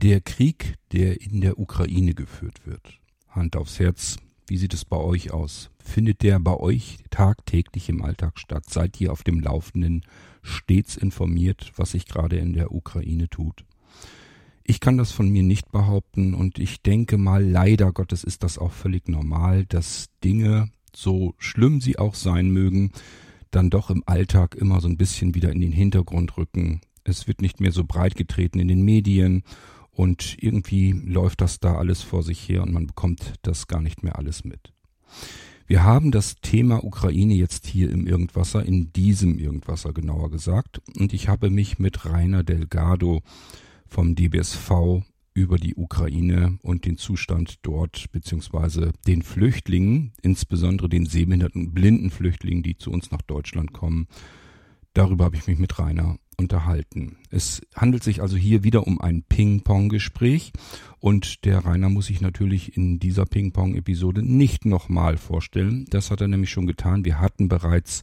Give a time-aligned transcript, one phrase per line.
[0.00, 3.00] Der Krieg, der in der Ukraine geführt wird.
[3.30, 5.70] Hand aufs Herz, wie sieht es bei euch aus?
[5.82, 8.62] Findet der bei euch tagtäglich im Alltag statt?
[8.70, 10.02] Seid ihr auf dem Laufenden
[10.40, 13.64] stets informiert, was sich gerade in der Ukraine tut?
[14.62, 18.56] Ich kann das von mir nicht behaupten und ich denke mal, leider Gottes ist das
[18.56, 22.92] auch völlig normal, dass Dinge, so schlimm sie auch sein mögen,
[23.50, 26.82] dann doch im Alltag immer so ein bisschen wieder in den Hintergrund rücken.
[27.02, 29.42] Es wird nicht mehr so breit getreten in den Medien
[29.98, 34.04] und irgendwie läuft das da alles vor sich her und man bekommt das gar nicht
[34.04, 34.72] mehr alles mit.
[35.66, 40.80] Wir haben das Thema Ukraine jetzt hier im Irgendwasser, in diesem Irgendwasser genauer gesagt.
[40.96, 43.22] Und ich habe mich mit Rainer Delgado
[43.88, 45.02] vom DBSV
[45.34, 52.62] über die Ukraine und den Zustand dort, beziehungsweise den Flüchtlingen, insbesondere den sehbehinderten blinden Flüchtlingen,
[52.62, 54.06] die zu uns nach Deutschland kommen.
[54.98, 57.18] Darüber habe ich mich mit Rainer unterhalten.
[57.30, 60.50] Es handelt sich also hier wieder um ein Ping-Pong-Gespräch
[60.98, 65.86] und der Rainer muss sich natürlich in dieser Ping-Pong-Episode nicht nochmal vorstellen.
[65.90, 67.04] Das hat er nämlich schon getan.
[67.04, 68.02] Wir hatten bereits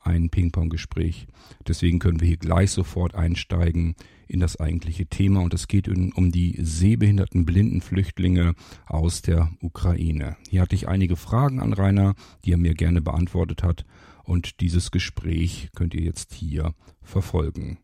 [0.00, 1.28] ein Ping-Pong-Gespräch.
[1.66, 3.94] Deswegen können wir hier gleich sofort einsteigen
[4.28, 8.54] in das eigentliche Thema und es geht um die sehbehinderten blinden Flüchtlinge
[8.86, 10.36] aus der Ukraine.
[10.48, 13.84] Hier hatte ich einige Fragen an Rainer, die er mir gerne beantwortet hat
[14.24, 17.78] und dieses Gespräch könnt ihr jetzt hier verfolgen.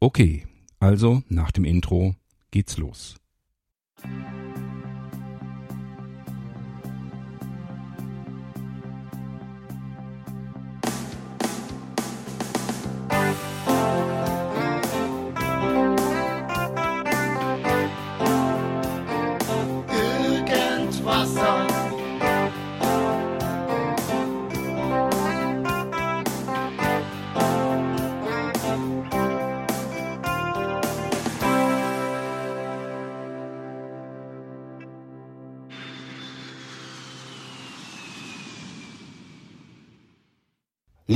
[0.00, 0.46] Okay,
[0.78, 2.14] also nach dem Intro
[2.50, 3.16] geht's los.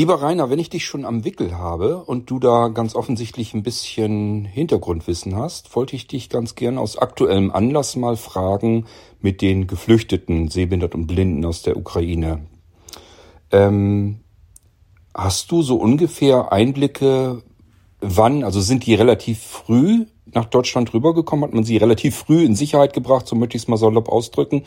[0.03, 3.63] Lieber Rainer, wenn ich dich schon am Wickel habe und du da ganz offensichtlich ein
[3.63, 8.87] bisschen Hintergrundwissen hast, wollte ich dich ganz gern aus aktuellem Anlass mal fragen
[9.21, 12.41] mit den Geflüchteten, Sehbehinderten und Blinden aus der Ukraine.
[13.53, 14.19] Ähm,
[15.15, 17.45] hast du so ungefähr Einblicke,
[18.01, 21.45] wann, also sind die relativ früh nach Deutschland rübergekommen?
[21.45, 24.65] Hat man sie relativ früh in Sicherheit gebracht, so möchte ich es mal salopp ausdrücken?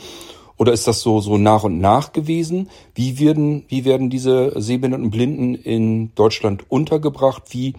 [0.58, 2.70] Oder ist das so, so nach und nach gewesen?
[2.94, 7.44] Wie werden, wie werden diese sehbehinderten Blinden in Deutschland untergebracht?
[7.50, 7.74] Wie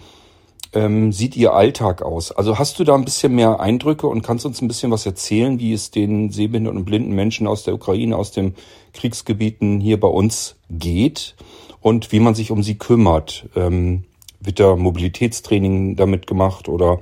[0.74, 2.32] ähm, sieht ihr Alltag aus?
[2.32, 5.58] Also hast du da ein bisschen mehr Eindrücke und kannst uns ein bisschen was erzählen,
[5.58, 8.54] wie es den sehbehinderten und blinden Menschen aus der Ukraine, aus den
[8.92, 11.34] Kriegsgebieten hier bei uns geht
[11.80, 13.48] und wie man sich um sie kümmert?
[13.56, 14.04] Ähm,
[14.40, 17.00] wird da Mobilitätstraining damit gemacht oder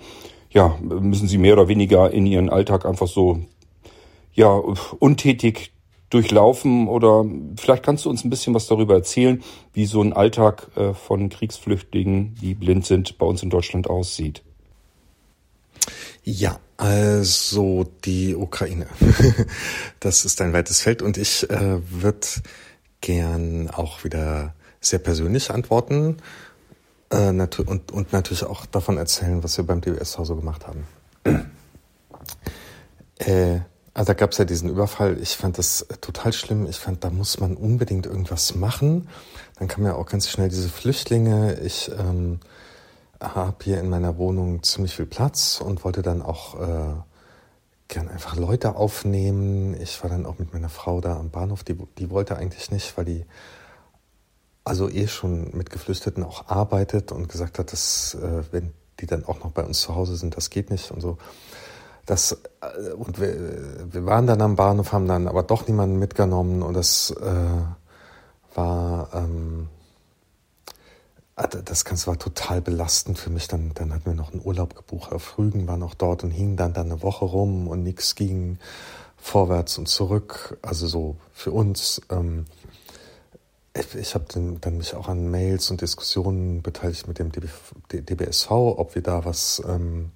[0.50, 3.40] ja, müssen sie mehr oder weniger in ihren Alltag einfach so
[4.34, 4.48] ja,
[4.98, 5.72] untätig
[6.10, 7.24] durchlaufen oder
[7.56, 11.28] vielleicht kannst du uns ein bisschen was darüber erzählen, wie so ein Alltag äh, von
[11.28, 14.42] Kriegsflüchtlingen, die blind sind, bei uns in Deutschland aussieht.
[16.22, 18.86] Ja, also die Ukraine.
[20.00, 22.26] das ist ein weites Feld und ich äh, würde
[23.00, 26.18] gern auch wieder sehr persönlich antworten
[27.10, 30.86] äh, und, und natürlich auch davon erzählen, was wir beim so gemacht haben.
[33.18, 33.60] äh,
[33.94, 35.18] also da gab es ja diesen Überfall.
[35.20, 36.66] Ich fand das total schlimm.
[36.66, 39.08] Ich fand, da muss man unbedingt irgendwas machen.
[39.58, 41.60] Dann kamen ja auch ganz schnell diese Flüchtlinge.
[41.60, 42.40] Ich ähm,
[43.20, 46.94] habe hier in meiner Wohnung ziemlich viel Platz und wollte dann auch äh,
[47.86, 49.80] gern einfach Leute aufnehmen.
[49.80, 51.62] Ich war dann auch mit meiner Frau da am Bahnhof.
[51.62, 53.24] Die, die wollte eigentlich nicht, weil die
[54.64, 59.24] also eh schon mit Geflüchteten auch arbeitet und gesagt hat, dass äh, wenn die dann
[59.24, 61.18] auch noch bei uns zu Hause sind, das geht nicht und so.
[62.06, 66.62] Das, äh, und wir, wir waren dann am Bahnhof, haben dann aber doch niemanden mitgenommen
[66.62, 69.68] und das äh, war, ähm,
[71.36, 73.48] ah, das Ganze war total belastend für mich.
[73.48, 76.56] Dann, dann hatten wir noch einen Urlaub gebucht auf Rügen, waren auch dort und hingen
[76.56, 78.58] dann, dann eine Woche rum und nichts ging
[79.16, 80.58] vorwärts und zurück.
[80.62, 82.02] Also so für uns.
[82.10, 82.44] Ähm,
[83.76, 84.26] ich, ich habe
[84.60, 87.48] dann mich auch an Mails und Diskussionen beteiligt mit dem DB,
[87.90, 90.12] DBSV, ob wir da was ähm,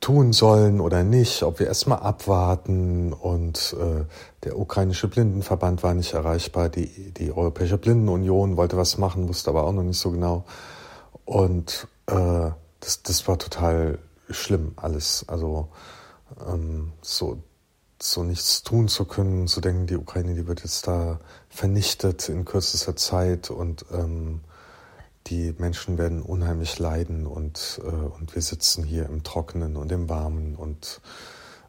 [0.00, 3.12] tun sollen oder nicht, ob wir erstmal abwarten.
[3.12, 4.04] Und äh,
[4.44, 9.64] der ukrainische Blindenverband war nicht erreichbar, die, die Europäische Blindenunion wollte was machen, wusste aber
[9.64, 10.44] auch noch nicht so genau.
[11.24, 12.50] Und äh,
[12.80, 13.98] das, das war total
[14.28, 15.24] schlimm alles.
[15.28, 15.68] Also
[16.46, 17.42] ähm, so,
[18.00, 22.44] so nichts tun zu können, zu denken, die Ukraine, die wird jetzt da vernichtet in
[22.44, 24.40] kürzester Zeit und ähm,
[25.28, 30.08] die Menschen werden unheimlich leiden und, äh, und wir sitzen hier im Trockenen und im
[30.08, 31.00] Warmen und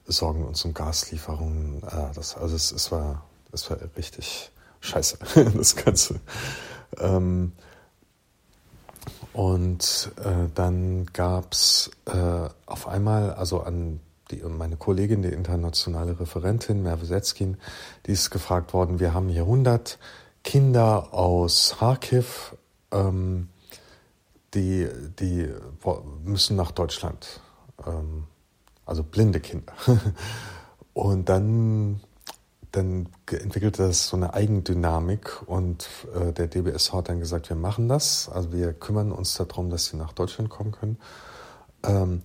[0.06, 1.84] sorgen uns um Gaslieferungen.
[1.84, 4.52] Äh, das, also es, es, war, es war richtig
[4.82, 5.18] scheiße,
[5.56, 6.20] das Ganze.
[7.00, 7.54] Ähm,
[9.34, 14.00] und äh, dann gab's äh, auf einmal, also an
[14.32, 17.58] die, meine Kollegin, die internationale Referentin Merve Setzkin,
[18.06, 19.98] die ist gefragt worden, wir haben hier 100
[20.44, 22.56] Kinder aus Kharkiv,
[22.94, 23.50] ähm,
[24.54, 24.88] die,
[25.20, 25.50] die
[26.24, 27.42] müssen nach Deutschland.
[27.86, 28.26] Ähm,
[28.86, 29.74] also blinde Kinder.
[30.94, 32.02] Und dann,
[32.72, 37.88] dann entwickelte das so eine Eigendynamik und äh, der DBSH hat dann gesagt, wir machen
[37.90, 38.30] das.
[38.30, 41.00] Also wir kümmern uns darum, dass sie nach Deutschland kommen können.
[41.84, 42.22] Ähm,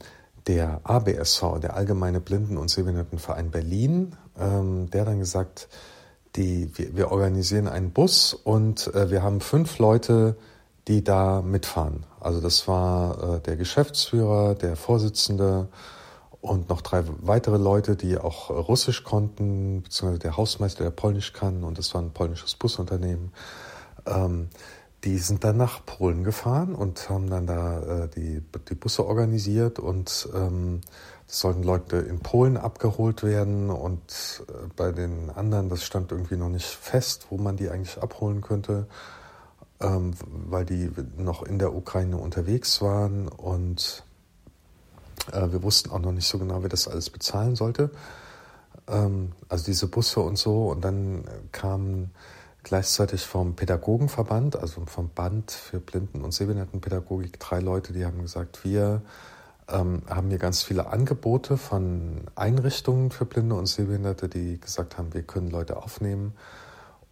[0.47, 5.69] der ABSV, der Allgemeine Blinden- und Sehbehindertenverein Berlin, ähm, der dann gesagt,
[6.37, 10.37] die, wir, wir organisieren einen Bus und äh, wir haben fünf Leute,
[10.89, 12.05] die da mitfahren.
[12.19, 15.69] Also das war äh, der Geschäftsführer, der Vorsitzende
[16.41, 21.63] und noch drei weitere Leute, die auch Russisch konnten, beziehungsweise der Hausmeister, der Polnisch kann
[21.63, 23.33] und das war ein polnisches Busunternehmen.
[24.07, 24.49] Ähm,
[25.05, 29.79] die sind dann nach Polen gefahren und haben dann da äh, die, die Busse organisiert
[29.79, 30.81] und ähm,
[31.29, 36.37] es sollten Leute in Polen abgeholt werden und äh, bei den anderen, das stand irgendwie
[36.37, 38.87] noch nicht fest, wo man die eigentlich abholen könnte,
[39.81, 44.05] ähm, weil die noch in der Ukraine unterwegs waren und
[45.33, 47.91] äh, wir wussten auch noch nicht so genau, wer das alles bezahlen sollte.
[48.89, 52.11] Ähm, also diese Busse und so und dann kamen
[52.63, 58.65] gleichzeitig vom Pädagogenverband, also vom Band für Blinden- und Sehbehindertenpädagogik, drei Leute, die haben gesagt,
[58.65, 59.03] wir
[59.69, 65.15] ähm, haben hier ganz viele Angebote von Einrichtungen für Blinde und Sehbehinderte, die gesagt haben,
[65.15, 66.35] wir können Leute aufnehmen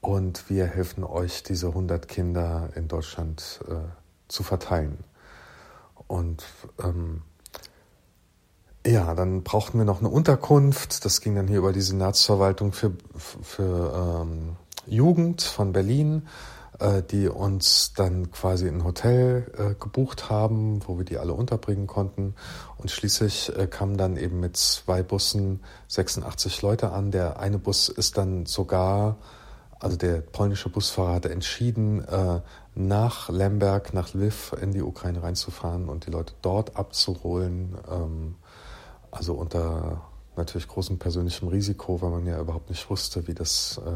[0.00, 3.74] und wir helfen euch, diese 100 Kinder in Deutschland äh,
[4.28, 4.98] zu verteilen.
[6.06, 6.44] Und
[6.82, 7.22] ähm,
[8.86, 11.04] ja, dann brauchten wir noch eine Unterkunft.
[11.04, 14.56] Das ging dann hier über die Senatsverwaltung für, für ähm,
[14.86, 16.22] Jugend von Berlin
[16.78, 21.86] äh, die uns dann quasi ein Hotel äh, gebucht haben, wo wir die alle unterbringen
[21.86, 22.34] konnten.
[22.76, 27.10] Und schließlich äh, kamen dann eben mit zwei Bussen 86 Leute an.
[27.10, 29.16] Der eine Bus ist dann sogar,
[29.80, 32.40] also der polnische Busfahrer hatte entschieden, äh,
[32.74, 37.76] nach Lemberg, nach Lviv in die Ukraine reinzufahren und die Leute dort abzuholen.
[37.90, 38.36] Ähm,
[39.10, 40.02] also unter
[40.36, 43.90] natürlich großem persönlichem Risiko, weil man ja überhaupt nicht wusste, wie das äh,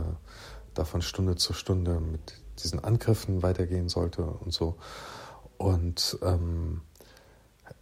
[0.74, 4.76] da von Stunde zu Stunde mit diesen Angriffen weitergehen sollte und so.
[5.58, 6.80] Und ähm,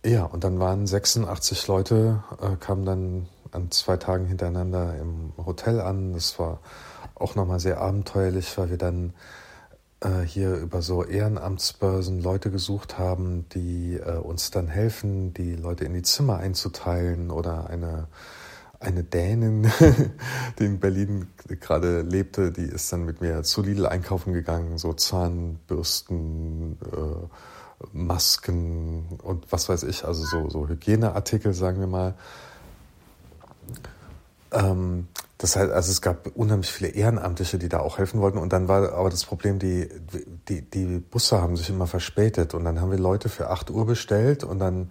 [0.05, 5.81] ja, und dann waren 86 Leute, äh, kamen dann an zwei Tagen hintereinander im Hotel
[5.81, 6.13] an.
[6.13, 6.61] Das war
[7.21, 9.15] auch nochmal sehr abenteuerlich, weil wir dann
[10.01, 15.85] äh, hier über so Ehrenamtsbörsen Leute gesucht haben, die äh, uns dann helfen, die Leute
[15.85, 18.09] in die Zimmer einzuteilen oder eine
[18.81, 19.71] eine Dänin,
[20.59, 21.29] die in Berlin
[21.61, 27.27] gerade lebte, die ist dann mit mir zu Lidl einkaufen gegangen, so Zahnbürsten, äh,
[27.93, 32.15] Masken und was weiß ich, also so, so Hygieneartikel, sagen wir mal.
[34.51, 35.07] Ähm,
[35.39, 38.39] das heißt, also es gab unheimlich viele Ehrenamtliche, die da auch helfen wollten.
[38.39, 39.89] Und dann war aber das Problem, die,
[40.49, 42.55] die, die Busse haben sich immer verspätet.
[42.55, 44.91] Und dann haben wir Leute für acht Uhr bestellt und dann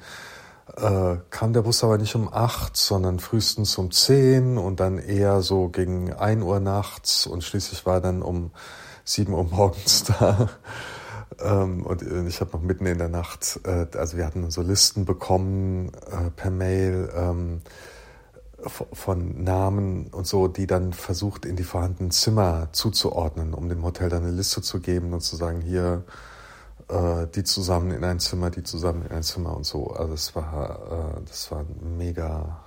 [0.78, 5.42] äh, kam der Bus aber nicht um acht, sondern frühestens um zehn und dann eher
[5.42, 8.52] so gegen ein Uhr nachts und schließlich war dann um
[9.04, 10.50] sieben Uhr morgens da.
[11.40, 15.04] Ähm, und ich habe noch mitten in der Nacht, äh, also wir hatten so Listen
[15.04, 17.62] bekommen äh, per Mail ähm,
[18.60, 24.10] von Namen und so, die dann versucht in die vorhandenen Zimmer zuzuordnen, um dem Hotel
[24.10, 26.04] dann eine Liste zu geben und zu sagen, hier
[26.90, 29.92] äh, die zusammen in ein Zimmer, die zusammen in ein Zimmer und so.
[29.92, 32.64] Also es war, äh, das war mega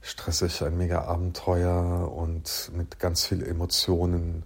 [0.00, 4.44] stressig, ein mega Abenteuer und mit ganz viel Emotionen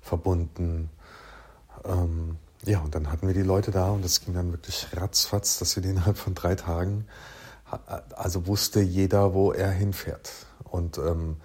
[0.00, 0.90] verbunden.
[1.84, 5.58] Ähm, ja, und dann hatten wir die Leute da und es ging dann wirklich ratzfatz,
[5.58, 7.06] dass wir die innerhalb von drei Tagen,
[8.16, 10.32] also wusste jeder, wo er hinfährt.
[10.64, 11.36] Und ähm,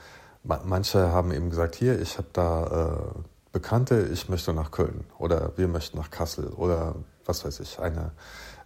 [0.44, 3.20] manche haben eben gesagt, hier, ich habe da äh,
[3.51, 8.12] Bekannte, ich möchte nach Köln oder wir möchten nach Kassel oder was weiß ich, eine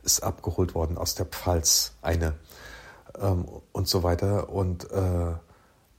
[0.04, 2.34] ist abgeholt worden aus der Pfalz, eine
[3.20, 4.50] ähm, und so weiter.
[4.50, 5.34] Und, äh,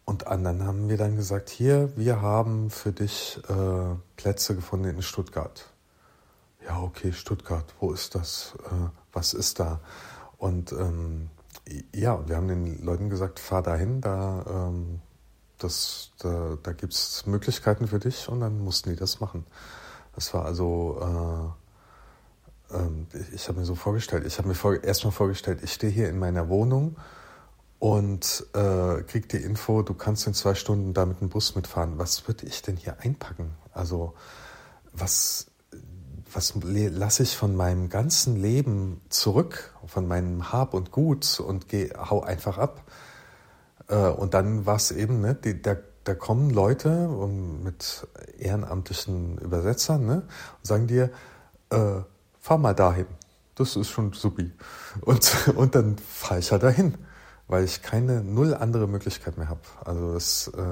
[0.04, 5.02] und anderen haben wir dann gesagt, hier, wir haben für dich äh, Plätze gefunden in
[5.02, 5.66] Stuttgart.
[6.66, 8.54] Ja, okay, Stuttgart, wo ist das?
[8.64, 9.80] Äh, was ist da?
[10.38, 11.30] Und ähm,
[11.94, 15.00] ja, wir haben den Leuten gesagt, fahr dahin, da ähm,
[15.58, 19.44] da, da gibt es Möglichkeiten für dich und dann mussten die das machen.
[20.14, 21.54] Das war also
[22.72, 26.08] ähm, ich habe mir so vorgestellt, ich habe mir vor, erstmal vorgestellt, ich stehe hier
[26.08, 26.96] in meiner Wohnung
[27.78, 31.98] und äh, krieg die Info, du kannst in zwei Stunden da mit dem Bus mitfahren.
[31.98, 33.52] Was würde ich denn hier einpacken?
[33.72, 34.14] Also
[34.92, 35.49] was,
[36.32, 41.90] was lasse ich von meinem ganzen Leben zurück, von meinem Hab und Gut und geh,
[41.96, 42.84] hau einfach ab?
[43.88, 47.08] Äh, und dann war es eben, ne, die, da, da kommen Leute
[47.62, 48.06] mit
[48.38, 50.14] ehrenamtlichen Übersetzern ne,
[50.58, 51.10] und sagen dir,
[51.70, 52.02] äh,
[52.38, 53.06] fahr mal dahin.
[53.54, 54.52] Das ist schon supi.
[55.02, 56.96] Und, und dann fahre ich ja dahin
[57.50, 59.60] weil ich keine null andere Möglichkeit mehr habe.
[59.84, 60.62] Also es, äh,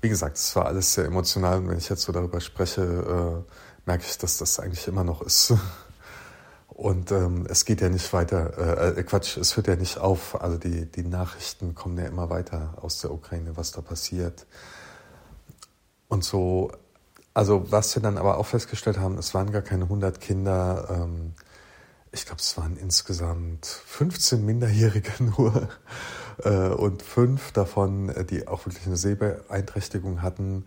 [0.00, 3.52] wie gesagt, es war alles sehr emotional und wenn ich jetzt so darüber spreche, äh,
[3.86, 5.54] merke ich, dass das eigentlich immer noch ist.
[6.68, 10.40] Und ähm, es geht ja nicht weiter, äh, äh, Quatsch, es hört ja nicht auf.
[10.40, 14.46] Also die, die Nachrichten kommen ja immer weiter aus der Ukraine, was da passiert.
[16.08, 16.72] Und so,
[17.32, 21.34] also was wir dann aber auch festgestellt haben, es waren gar keine 100 Kinder, ähm,
[22.14, 25.68] ich glaube, es waren insgesamt 15 Minderjährige nur
[26.44, 30.66] äh, und fünf davon, äh, die auch wirklich eine Sehbeeinträchtigung hatten.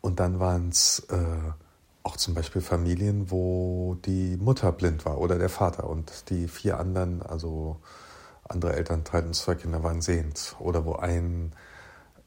[0.00, 1.16] Und dann waren es äh,
[2.08, 6.80] auch zum Beispiel Familien, wo die Mutter blind war oder der Vater und die vier
[6.80, 7.76] anderen, also
[8.44, 11.52] andere Elternteile und zwei Kinder waren sehend oder wo ein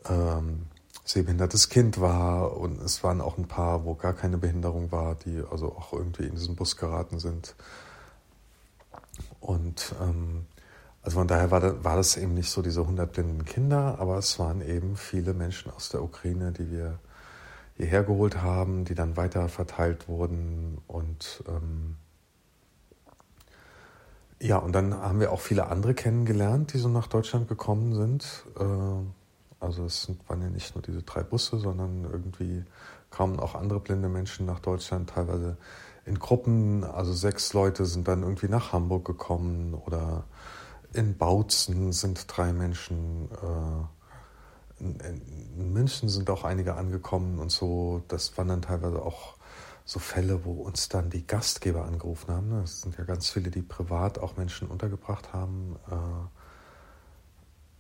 [0.08, 0.68] ähm,
[1.04, 5.42] sehbehindertes Kind war und es waren auch ein paar, wo gar keine Behinderung war, die
[5.50, 7.56] also auch irgendwie in diesen Bus geraten sind.
[9.40, 10.46] Und ähm,
[11.02, 14.38] also von daher war war das eben nicht so diese 100 blinden Kinder, aber es
[14.38, 17.00] waren eben viele Menschen aus der Ukraine, die wir
[17.82, 21.98] hierher geholt haben, die dann weiter verteilt wurden und ähm,
[24.40, 28.46] ja, und dann haben wir auch viele andere kennengelernt, die so nach Deutschland gekommen sind.
[28.60, 32.64] Äh, also es waren ja nicht nur diese drei Busse, sondern irgendwie
[33.12, 35.58] kamen auch andere blinde Menschen nach Deutschland, teilweise
[36.06, 40.24] in Gruppen, also sechs Leute sind dann irgendwie nach Hamburg gekommen oder
[40.94, 44.01] in Bautzen sind drei Menschen, äh,
[44.82, 48.04] in, München sind auch einige angekommen und so.
[48.08, 49.36] Das waren dann teilweise auch
[49.86, 52.50] so Fälle, wo uns dann die Gastgeber angerufen haben.
[52.50, 52.62] Ne?
[52.64, 55.76] Es sind ja ganz viele, die privat auch Menschen untergebracht haben.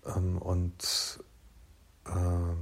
[0.05, 1.23] Äh, ähm, und
[2.05, 2.55] äh,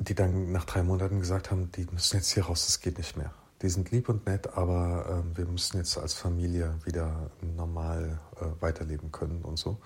[0.00, 3.16] die dann nach drei Monaten gesagt haben, die müssen jetzt hier raus, das geht nicht
[3.16, 8.20] mehr die sind lieb und nett, aber äh, wir müssen jetzt als Familie wieder normal
[8.40, 9.78] äh, weiterleben können und so.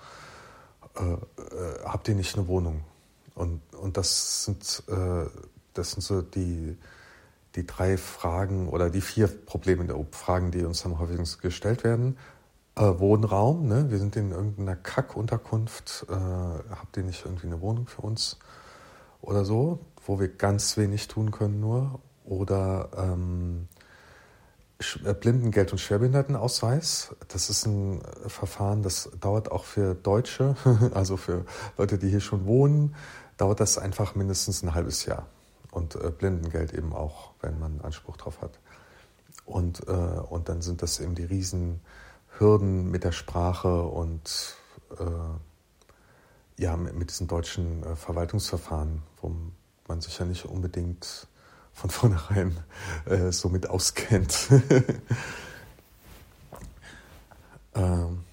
[0.95, 1.17] Äh, äh
[1.85, 2.83] habt ihr nicht eine Wohnung?
[3.35, 5.25] Und, und das sind, äh,
[5.73, 6.77] das sind so die,
[7.55, 12.17] die drei Fragen oder die vier Probleme der Fragen, die uns am häufigsten gestellt werden.
[12.75, 13.89] Äh, Wohnraum, ne?
[13.89, 18.39] wir sind in irgendeiner Kackunterkunft, habt ihr nicht irgendwie eine Wohnung für uns
[19.21, 23.72] oder so, wo wir ganz wenig tun können nur oder ähm, äh,
[25.19, 27.15] Blindengeld- und Schwerbehindertenausweis.
[27.27, 30.55] Das ist ein äh, Verfahren, das dauert auch für Deutsche,
[30.93, 31.45] also für
[31.77, 32.95] Leute, die hier schon wohnen,
[33.37, 35.27] dauert das einfach mindestens ein halbes Jahr.
[35.71, 38.59] Und äh, Blindengeld eben auch, wenn man Anspruch drauf hat.
[39.45, 44.55] Und, äh, und dann sind das eben die Riesenhürden mit der Sprache und
[44.99, 49.35] äh, ja, mit, diesen deutschen äh, Verwaltungsverfahren, wo
[49.87, 51.27] man sich ja nicht unbedingt
[51.73, 52.57] von vornherein
[53.05, 54.47] äh, somit auskennt.
[57.75, 58.23] ähm,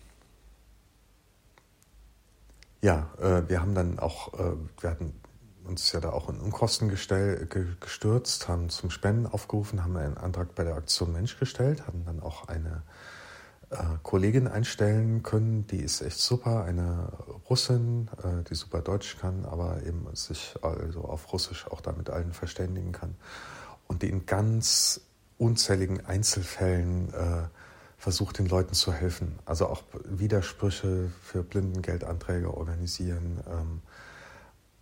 [2.83, 5.15] ja, äh, wir haben dann auch, äh, wir hatten
[5.65, 10.17] uns ja da auch in Unkosten gestell, ge, gestürzt, haben zum Spenden aufgerufen, haben einen
[10.17, 12.83] Antrag bei der Aktion Mensch gestellt, haben dann auch eine
[14.03, 17.13] Kollegin einstellen können, die ist echt super, eine
[17.49, 22.33] Russin, äh, die super Deutsch kann, aber eben sich also auf Russisch auch damit allen
[22.33, 23.15] verständigen kann
[23.87, 25.01] und die in ganz
[25.39, 27.49] unzähligen Einzelfällen äh,
[27.97, 29.39] versucht, den Leuten zu helfen.
[29.45, 33.83] Also auch Widersprüche für Blindengeldanträge organisieren, ähm,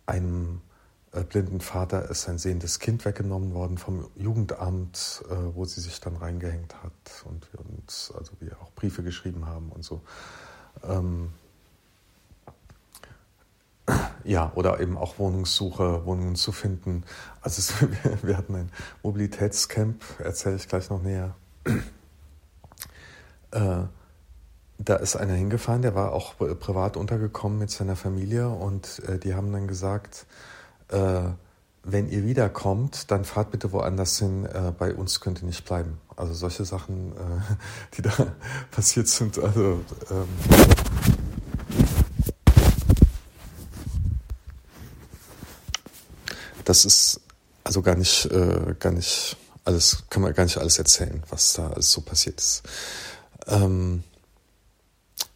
[0.05, 0.68] einem äh,
[1.11, 6.15] blinden Vater ist sein sehendes Kind weggenommen worden vom Jugendamt, äh, wo sie sich dann
[6.15, 10.01] reingehängt hat und wir uns, also wir auch Briefe geschrieben haben und so.
[10.83, 11.31] Ähm,
[14.23, 17.03] ja, oder eben auch Wohnungssuche, Wohnungen zu finden.
[17.41, 21.35] Also es, wir, wir, hatten ein Mobilitätscamp, erzähle ich gleich noch näher.
[23.51, 23.85] Äh,
[24.77, 29.33] da ist einer hingefahren, der war auch privat untergekommen mit seiner Familie und äh, die
[29.33, 30.27] haben dann gesagt,
[30.89, 31.29] äh,
[31.83, 35.99] wenn ihr wiederkommt, dann fahrt bitte woanders hin, äh, bei uns könnt ihr nicht bleiben.
[36.15, 37.55] Also solche Sachen, äh,
[37.95, 38.11] die da
[38.71, 39.39] passiert sind.
[39.39, 39.79] Also
[40.11, 40.27] ähm,
[46.65, 47.21] das ist
[47.63, 51.69] also gar nicht, äh, gar nicht alles, kann man gar nicht alles erzählen, was da
[51.69, 52.63] alles so passiert ist.
[53.47, 54.03] Ähm,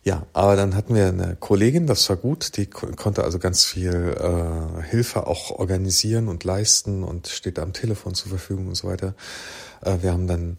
[0.03, 4.15] ja, aber dann hatten wir eine Kollegin, das war gut, die konnte also ganz viel
[4.19, 9.15] äh, Hilfe auch organisieren und leisten und steht am Telefon zur Verfügung und so weiter.
[9.81, 10.57] Äh, wir haben dann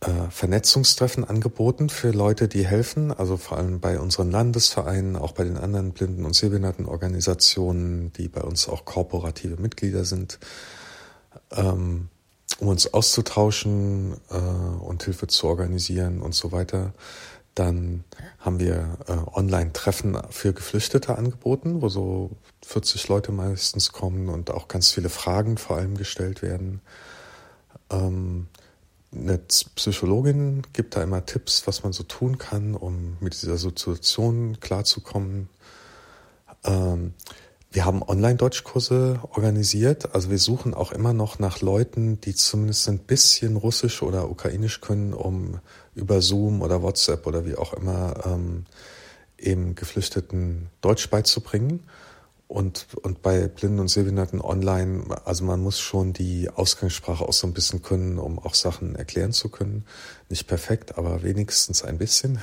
[0.00, 5.44] äh, Vernetzungstreffen angeboten für Leute, die helfen, also vor allem bei unseren Landesvereinen, auch bei
[5.44, 10.38] den anderen Blinden- und Sehbehindertenorganisationen, die bei uns auch korporative Mitglieder sind,
[11.50, 12.08] ähm,
[12.58, 16.94] um uns auszutauschen äh, und Hilfe zu organisieren und so weiter.
[17.54, 18.04] Dann
[18.38, 22.30] haben wir äh, Online-Treffen für Geflüchtete angeboten, wo so
[22.64, 26.80] 40 Leute meistens kommen und auch ganz viele Fragen vor allem gestellt werden.
[27.90, 28.48] Ähm,
[29.14, 34.58] eine Psychologin gibt da immer Tipps, was man so tun kann, um mit dieser Situation
[34.60, 35.50] klarzukommen.
[36.64, 37.12] Ähm,
[37.72, 40.14] wir haben Online-Deutschkurse organisiert.
[40.14, 44.82] Also wir suchen auch immer noch nach Leuten, die zumindest ein bisschen Russisch oder Ukrainisch
[44.82, 45.58] können, um
[45.94, 48.66] über Zoom oder WhatsApp oder wie auch immer ähm,
[49.38, 51.84] eben Geflüchteten Deutsch beizubringen.
[52.46, 57.46] Und, und bei Blinden und Sehbehinderten online, also man muss schon die Ausgangssprache auch so
[57.46, 59.86] ein bisschen können, um auch Sachen erklären zu können.
[60.28, 62.38] Nicht perfekt, aber wenigstens ein bisschen.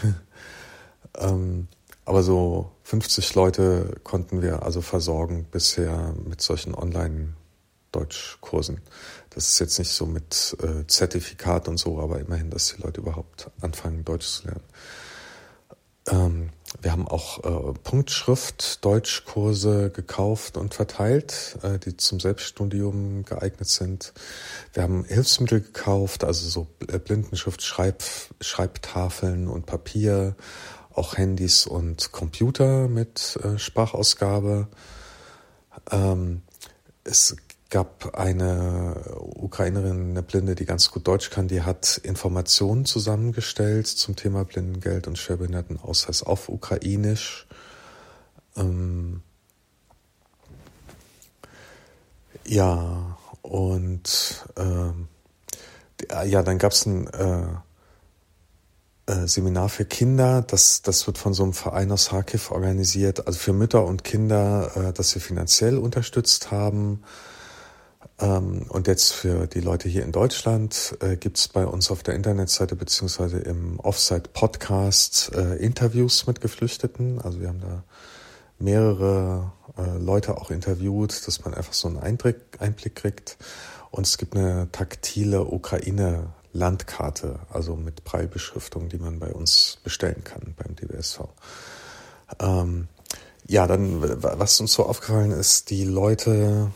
[1.16, 1.68] ähm,
[2.10, 8.82] aber so 50 Leute konnten wir also versorgen bisher mit solchen Online-Deutschkursen.
[9.30, 13.02] Das ist jetzt nicht so mit äh, Zertifikat und so, aber immerhin, dass die Leute
[13.02, 14.64] überhaupt anfangen, Deutsch zu lernen.
[16.10, 16.50] Ähm,
[16.82, 24.14] wir haben auch äh, Punktschrift Deutschkurse gekauft und verteilt, äh, die zum Selbststudium geeignet sind.
[24.74, 26.66] Wir haben Hilfsmittel gekauft, also so
[27.06, 28.04] Blindenschrift, Schreib,
[28.42, 30.36] Schreibtafeln und Papier
[31.00, 34.68] auch Handys und Computer mit äh, Sprachausgabe.
[35.92, 36.42] Ähm,
[37.06, 37.38] es
[37.70, 44.18] gab eine Ukrainerin, eine Blinde, die ganz gut Deutsch kann, die hat Informationen zusammengestellt zum
[44.18, 47.48] Thema Blindengeld und Schwerbehindertenausweis auf Ukrainisch.
[48.58, 49.22] Ähm,
[52.46, 55.08] ja, und ähm,
[56.26, 57.48] ja, dann gab es ein äh,
[59.28, 60.42] Seminar für Kinder.
[60.42, 64.72] Das, das wird von so einem Verein aus Kharkiv organisiert, also für Mütter und Kinder,
[64.76, 67.04] äh, das wir finanziell unterstützt haben.
[68.20, 72.16] Ähm, und jetzt für die Leute hier in Deutschland äh, gibt's bei uns auf der
[72.16, 77.22] Internetseite beziehungsweise im Offsite-Podcast äh, Interviews mit Geflüchteten.
[77.22, 77.84] Also wir haben da
[78.60, 83.38] mehrere äh, Leute auch interviewt, dass man einfach so einen Einblick, Einblick kriegt.
[83.92, 90.24] Und es gibt eine taktile Ukraine Landkarte, also mit Preilbeschriftung, die man bei uns bestellen
[90.24, 91.22] kann beim DBSV.
[92.40, 92.88] Ähm,
[93.48, 96.72] ja, dann, was uns so aufgefallen ist, die Leute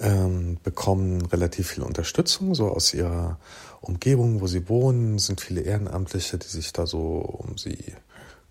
[0.00, 3.38] ähm, bekommen relativ viel Unterstützung, so aus ihrer
[3.80, 7.94] Umgebung, wo sie wohnen, sind viele Ehrenamtliche, die sich da so um sie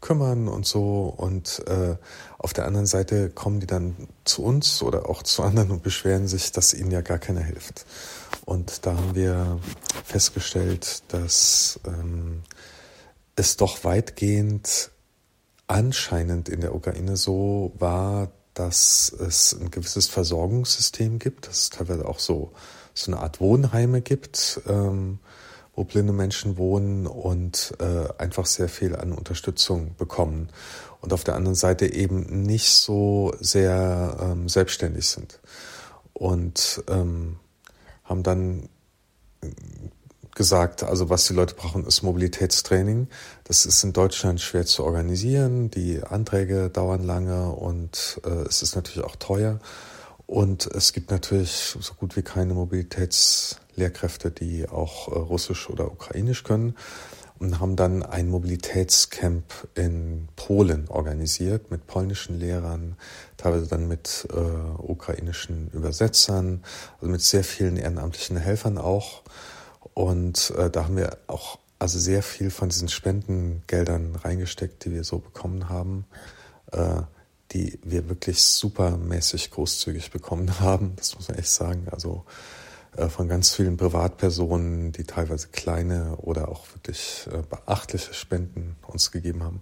[0.02, 1.14] kümmern und so.
[1.18, 1.96] Und äh,
[2.38, 6.28] auf der anderen Seite kommen die dann zu uns oder auch zu anderen und beschweren
[6.28, 7.86] sich, dass ihnen ja gar keiner hilft.
[8.46, 9.60] Und da haben wir
[10.06, 12.44] festgestellt, dass ähm,
[13.36, 14.92] es doch weitgehend
[15.68, 22.08] anscheinend in der Ukraine so war, dass es ein gewisses Versorgungssystem gibt, dass es teilweise
[22.08, 22.52] auch so,
[22.94, 25.20] so eine Art Wohnheime gibt, ähm,
[25.76, 30.50] wo blinde Menschen wohnen und äh, einfach sehr viel an Unterstützung bekommen
[31.02, 35.40] und auf der anderen Seite eben nicht so sehr ähm, selbstständig sind.
[36.14, 37.40] Und ähm,
[38.14, 38.70] haben dann
[40.36, 43.08] gesagt, also was die Leute brauchen, ist Mobilitätstraining.
[43.44, 45.70] Das ist in Deutschland schwer zu organisieren.
[45.72, 49.60] Die Anträge dauern lange und äh, es ist natürlich auch teuer.
[50.26, 56.44] Und es gibt natürlich so gut wie keine Mobilitätslehrkräfte, die auch äh, Russisch oder Ukrainisch
[56.44, 56.76] können.
[57.40, 59.44] Und haben dann ein Mobilitätscamp
[59.76, 62.96] in Polen organisiert mit polnischen Lehrern,
[63.38, 66.64] teilweise dann mit äh, ukrainischen Übersetzern,
[67.02, 69.24] also mit sehr vielen ehrenamtlichen Helfern auch.
[69.94, 75.04] Und äh, da haben wir auch also sehr viel von diesen Spendengeldern reingesteckt, die wir
[75.04, 76.06] so bekommen haben,
[76.72, 77.02] äh,
[77.52, 80.94] die wir wirklich supermäßig großzügig bekommen haben.
[80.96, 81.88] Das muss man echt sagen.
[81.92, 82.24] Also
[83.10, 89.44] von ganz vielen Privatpersonen, die teilweise kleine oder auch wirklich äh, beachtliche Spenden uns gegeben
[89.44, 89.62] haben.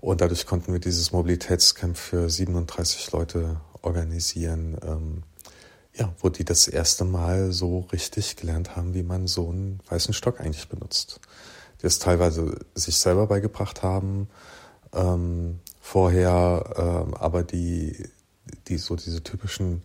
[0.00, 4.76] Und dadurch konnten wir dieses Mobilitätscamp für 37 Leute organisieren.
[4.82, 5.22] Ähm,
[5.94, 10.14] ja, wo die das erste Mal so richtig gelernt haben, wie man so einen weißen
[10.14, 11.20] Stock eigentlich benutzt.
[11.80, 14.28] Die es teilweise sich selber beigebracht haben,
[14.94, 18.08] ähm, vorher, ähm, aber die,
[18.68, 19.82] die so diese typischen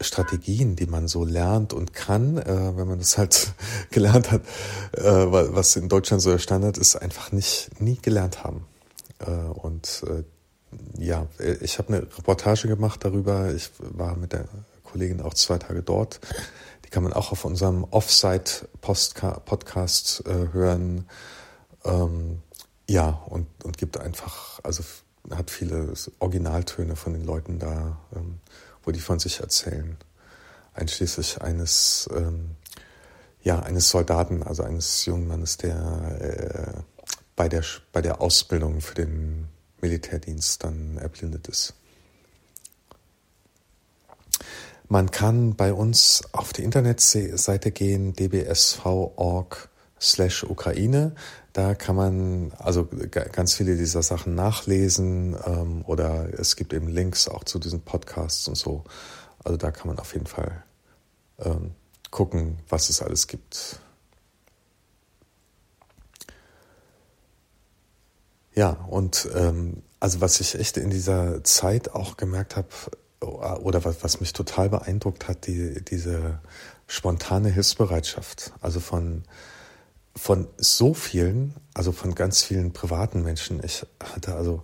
[0.00, 3.52] Strategien, die man so lernt und kann, äh, wenn man das halt
[3.90, 4.42] gelernt hat,
[4.92, 8.66] äh, was in Deutschland so der Standard ist, einfach nicht nie gelernt haben.
[9.18, 10.22] Äh, und äh,
[10.98, 11.26] ja,
[11.60, 13.52] ich habe eine Reportage gemacht darüber.
[13.52, 14.44] Ich war mit der
[14.84, 16.20] Kollegin auch zwei Tage dort.
[16.84, 21.06] Die kann man auch auf unserem Offsite-Podcast äh, hören.
[21.84, 22.42] Ähm,
[22.88, 24.84] ja, und, und gibt einfach, also
[25.30, 28.40] hat viele Originaltöne von den Leuten da, ähm,
[28.92, 29.96] die von sich erzählen.
[30.74, 32.56] Einschließlich eines, ähm,
[33.42, 36.82] ja, eines Soldaten, also eines jungen Mannes, der äh,
[37.36, 39.48] bei, der, bei der Ausbildung für den
[39.80, 41.74] Militärdienst dann erblindet ist.
[44.88, 49.68] Man kann bei uns auf die Internetseite gehen, dbsv.org
[50.00, 51.14] slash Ukraine.
[51.52, 52.88] Da kann man also
[53.32, 58.46] ganz viele dieser Sachen nachlesen ähm, oder es gibt eben Links auch zu diesen Podcasts
[58.46, 58.84] und so.
[59.42, 60.62] Also da kann man auf jeden Fall
[61.40, 61.72] ähm,
[62.10, 63.80] gucken, was es alles gibt.
[68.54, 72.68] Ja, und ähm, also was ich echt in dieser Zeit auch gemerkt habe,
[73.20, 76.40] oder was, was mich total beeindruckt hat, die, diese
[76.86, 78.52] spontane Hilfsbereitschaft.
[78.60, 79.24] Also von
[80.20, 83.64] von so vielen, also von ganz vielen privaten Menschen.
[83.64, 84.62] Ich hatte also,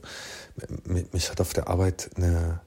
[1.12, 2.60] mich hat auf der Arbeit eine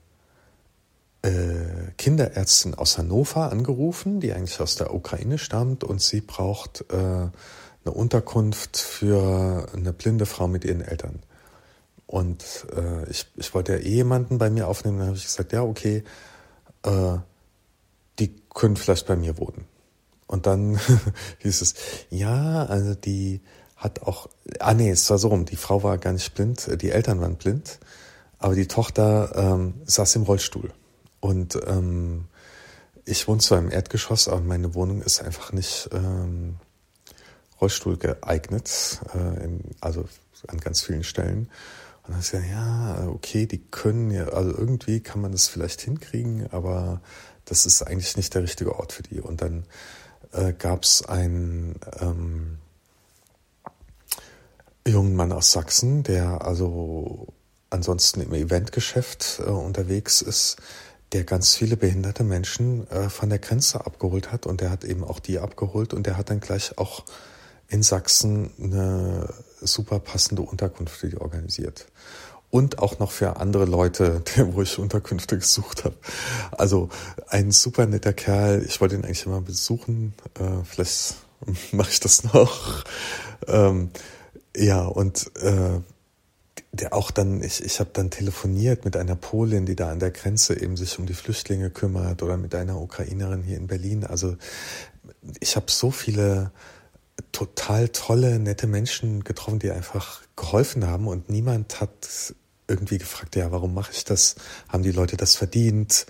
[1.21, 6.95] äh, Kinderärztin aus Hannover angerufen, die eigentlich aus der Ukraine stammt und sie braucht äh,
[6.95, 7.31] eine
[7.93, 11.19] Unterkunft für eine blinde Frau mit ihren Eltern.
[12.07, 15.53] Und äh, ich, ich wollte ja eh jemanden bei mir aufnehmen, dann habe ich gesagt,
[15.53, 16.03] ja, okay,
[16.81, 17.17] äh,
[18.17, 19.65] die können vielleicht bei mir wohnen.
[20.29, 20.79] Und dann
[21.39, 21.73] hieß es,
[22.11, 23.41] ja, also die
[23.75, 26.91] hat auch, ah nee, es war so rum, die Frau war gar nicht blind, die
[26.91, 27.79] Eltern waren blind,
[28.37, 30.71] aber die Tochter ähm, saß im Rollstuhl.
[31.19, 32.25] Und ähm,
[33.05, 36.57] ich wohne zwar im Erdgeschoss, aber meine Wohnung ist einfach nicht ähm,
[37.59, 40.05] Rollstuhl geeignet, äh, in, also
[40.47, 41.49] an ganz vielen Stellen.
[42.03, 45.81] Und dann ist ja, ja, okay, die können ja, also irgendwie kann man das vielleicht
[45.81, 47.01] hinkriegen, aber
[47.45, 49.21] das ist eigentlich nicht der richtige Ort für die.
[49.21, 49.65] Und dann
[50.31, 52.57] äh, gab es einen ähm,
[54.87, 57.27] jungen Mann aus Sachsen, der also
[57.69, 60.57] ansonsten im Eventgeschäft äh, unterwegs ist,
[61.11, 64.45] der ganz viele behinderte Menschen äh, von der Grenze abgeholt hat.
[64.45, 65.93] Und der hat eben auch die abgeholt.
[65.93, 67.03] Und der hat dann gleich auch
[67.67, 71.87] in Sachsen eine super passende Unterkunft für die organisiert
[72.51, 75.95] und auch noch für andere Leute, wo ich Unterkünfte gesucht habe.
[76.51, 76.89] Also
[77.27, 78.63] ein super netter Kerl.
[78.67, 80.13] Ich wollte ihn eigentlich immer besuchen.
[80.39, 81.15] Äh, vielleicht
[81.71, 82.83] mache ich das noch.
[83.47, 83.91] Ähm,
[84.55, 85.79] ja, und äh,
[86.71, 90.11] der auch dann, ich, ich habe dann telefoniert mit einer Polin, die da an der
[90.11, 94.03] Grenze eben sich um die Flüchtlinge kümmert oder mit einer Ukrainerin hier in Berlin.
[94.03, 94.37] Also
[95.39, 96.51] ich habe so viele
[97.31, 102.33] total tolle, nette Menschen getroffen, die einfach geholfen haben und niemand hat
[102.69, 104.35] irgendwie gefragt, ja, warum mache ich das?
[104.67, 106.05] Haben die Leute das verdient?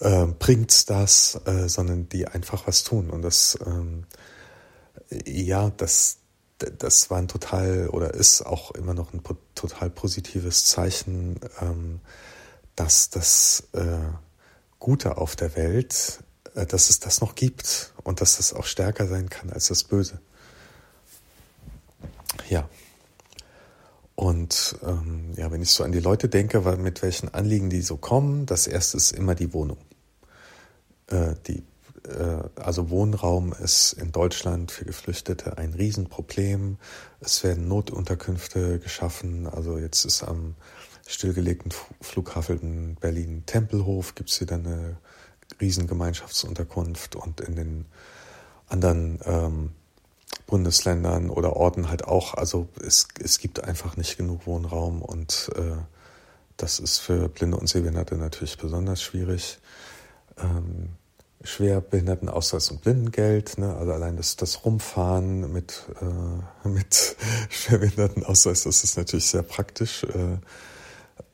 [0.00, 1.40] Äh, bringt's das?
[1.44, 3.10] Äh, sondern die einfach was tun.
[3.10, 4.04] Und das, ähm,
[5.26, 6.18] ja, das,
[6.58, 9.22] das war ein total oder ist auch immer noch ein
[9.54, 12.00] total positives Zeichen, ähm,
[12.76, 13.98] dass das äh,
[14.78, 16.22] Gute auf der Welt,
[16.54, 19.84] äh, dass es das noch gibt und dass das auch stärker sein kann als das
[19.84, 20.20] Böse.
[22.48, 22.68] Ja.
[24.20, 27.96] Und ähm, ja, wenn ich so an die Leute denke, mit welchen Anliegen die so
[27.96, 29.78] kommen, das erste ist immer die Wohnung.
[31.06, 31.62] Äh, die,
[32.06, 36.76] äh, also Wohnraum ist in Deutschland für Geflüchtete ein Riesenproblem.
[37.20, 39.46] Es werden Notunterkünfte geschaffen.
[39.46, 40.54] Also jetzt ist am
[41.06, 44.98] stillgelegten Flughafen Berlin-Tempelhof gibt es wieder eine
[45.62, 47.86] Riesengemeinschaftsunterkunft und in den
[48.68, 49.70] anderen ähm,
[50.50, 52.34] Bundesländern oder Orten halt auch.
[52.34, 55.76] Also es, es gibt einfach nicht genug Wohnraum und äh,
[56.56, 59.58] das ist für Blinde und Sehbehinderte natürlich besonders schwierig.
[60.36, 60.90] Ähm,
[61.42, 63.74] Schwerbehindertenausweis und Blindengeld, ne?
[63.74, 67.16] also allein das, das Rumfahren mit, äh, mit
[67.48, 70.04] Schwerbehindertenausweis, das ist natürlich sehr praktisch.
[70.04, 70.36] Äh,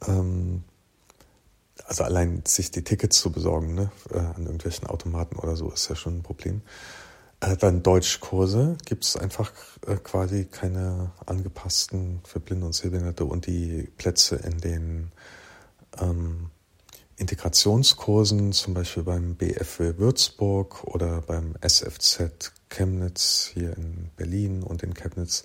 [0.06, 0.62] ähm,
[1.86, 3.90] also allein sich die Tickets zu besorgen ne?
[4.10, 6.62] äh, an irgendwelchen Automaten oder so ist ja schon ein Problem.
[7.54, 9.52] Dann Deutschkurse gibt es einfach
[9.86, 15.12] äh, quasi keine angepassten für Blinde und Sehbehinderte und die Plätze in den
[16.00, 16.50] ähm,
[17.16, 24.94] Integrationskursen, zum Beispiel beim BFW Würzburg oder beim SFZ Chemnitz hier in Berlin und in
[24.94, 25.44] Chemnitz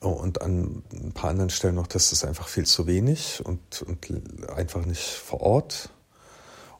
[0.00, 4.06] und an ein paar anderen Stellen noch, das ist einfach viel zu wenig und, und
[4.50, 5.90] einfach nicht vor Ort.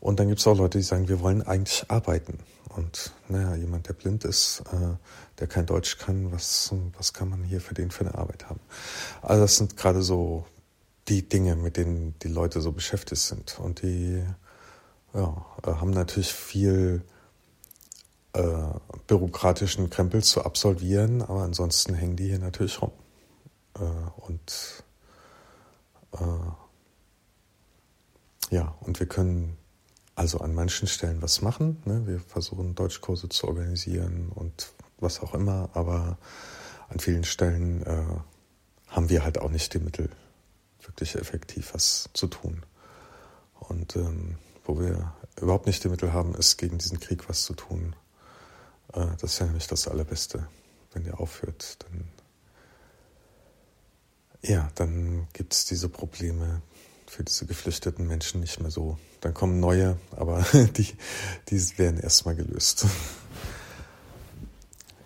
[0.06, 2.38] Und dann gibt es auch Leute, die sagen, wir wollen eigentlich arbeiten.
[2.68, 4.94] Und naja, jemand, der blind ist, äh,
[5.40, 8.60] der kein Deutsch kann, was, was kann man hier für den für eine Arbeit haben?
[9.20, 10.46] Also das sind gerade so
[11.08, 13.58] die Dinge, mit denen die Leute so beschäftigt sind.
[13.58, 14.22] Und die
[15.12, 17.02] ja, äh, haben natürlich viel
[18.34, 18.42] äh,
[19.08, 22.92] bürokratischen Krempel zu absolvieren, aber ansonsten hängen die hier natürlich rum.
[23.74, 23.80] Äh,
[24.28, 24.84] und
[26.12, 26.52] äh,
[28.54, 29.56] ja, und wir können
[30.16, 31.80] also an manchen Stellen was machen.
[31.84, 32.06] Ne?
[32.06, 36.18] Wir versuchen Deutschkurse zu organisieren und was auch immer, aber
[36.88, 38.04] an vielen Stellen äh,
[38.88, 40.10] haben wir halt auch nicht die Mittel,
[40.80, 42.64] wirklich effektiv was zu tun.
[43.60, 47.52] Und ähm, wo wir überhaupt nicht die Mittel haben, ist gegen diesen Krieg was zu
[47.52, 47.94] tun.
[48.94, 50.48] Äh, das ist ja nämlich das Allerbeste.
[50.92, 52.08] Wenn der aufhört, dann
[54.42, 56.62] ja, dann gibt es diese Probleme
[57.08, 58.98] für diese geflüchteten Menschen nicht mehr so.
[59.20, 60.44] Dann kommen neue, aber
[60.76, 60.88] die,
[61.48, 62.86] die werden erstmal gelöst.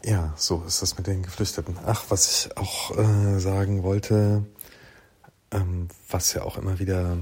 [0.05, 1.77] Ja, so ist das mit den Geflüchteten.
[1.85, 4.45] Ach, was ich auch äh, sagen wollte,
[5.51, 7.19] ähm, was ja auch immer wieder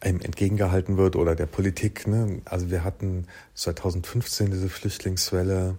[0.00, 2.06] einem entgegengehalten wird oder der Politik.
[2.06, 2.42] Ne?
[2.44, 5.76] Also wir hatten 2015 diese Flüchtlingswelle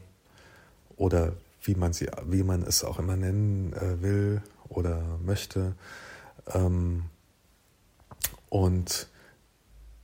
[0.96, 5.76] oder wie man sie, wie man es auch immer nennen äh, will oder möchte.
[6.54, 7.06] Ähm,
[8.50, 9.08] und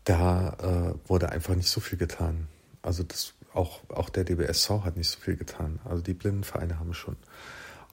[0.04, 2.48] da äh, wurde einfach nicht so viel getan.
[2.82, 5.80] Also das, auch, auch der DBSV hat nicht so viel getan.
[5.86, 7.18] Also die Blindenvereine haben schon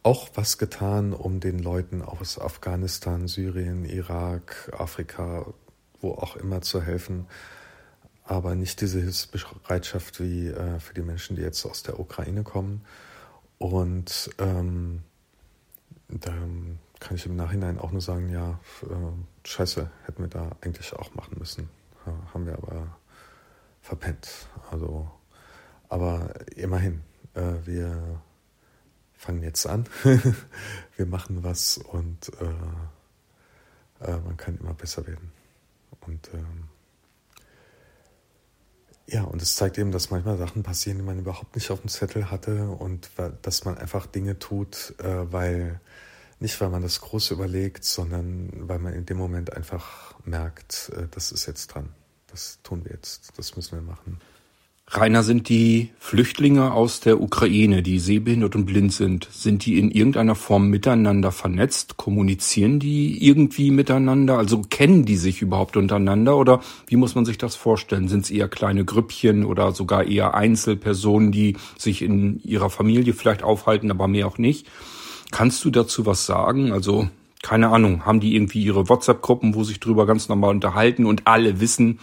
[0.03, 5.47] auch was getan, um den Leuten aus Afghanistan, Syrien, Irak, Afrika,
[6.01, 7.27] wo auch immer zu helfen.
[8.25, 12.85] Aber nicht diese Hilfsbereitschaft wie äh, für die Menschen, die jetzt aus der Ukraine kommen.
[13.59, 15.03] Und ähm,
[16.09, 16.33] da
[17.01, 21.15] kann ich im Nachhinein auch nur sagen, ja, äh, scheiße, hätten wir da eigentlich auch
[21.15, 21.69] machen müssen.
[22.07, 22.97] Ja, haben wir aber
[23.81, 24.49] verpennt.
[24.71, 25.11] Also,
[25.89, 27.03] aber immerhin,
[27.35, 28.21] äh, wir
[29.15, 29.87] fangen jetzt an,
[30.97, 35.33] wir machen was und äh, äh, man kann immer besser werden.
[36.07, 36.69] Und ähm,
[39.07, 41.89] ja, und es zeigt eben, dass manchmal Sachen passieren, die man überhaupt nicht auf dem
[41.89, 43.11] Zettel hatte und
[43.43, 45.81] dass man einfach Dinge tut, äh, weil
[46.41, 51.07] nicht, weil man das Große überlegt, sondern weil man in dem Moment einfach merkt, äh,
[51.11, 51.91] das ist jetzt dran.
[52.29, 54.21] Das tun wir jetzt, das müssen wir machen.
[54.91, 59.91] Rainer, sind die Flüchtlinge aus der Ukraine, die sehbehindert und blind sind, sind die in
[59.91, 61.99] irgendeiner Form miteinander vernetzt?
[61.99, 64.39] Kommunizieren die irgendwie miteinander?
[64.39, 66.39] Also kennen die sich überhaupt untereinander?
[66.39, 68.09] Oder wie muss man sich das vorstellen?
[68.09, 73.43] Sind es eher kleine Grüppchen oder sogar eher Einzelpersonen, die sich in ihrer Familie vielleicht
[73.43, 74.67] aufhalten, aber mehr auch nicht?
[75.31, 76.73] Kannst du dazu was sagen?
[76.73, 77.09] Also,
[77.43, 81.61] keine Ahnung, haben die irgendwie ihre WhatsApp-Gruppen, wo sich drüber ganz normal unterhalten und alle
[81.61, 82.01] wissen,